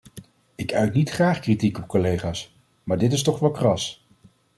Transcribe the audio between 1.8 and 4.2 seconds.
collega's, maar dit is toch wel kras!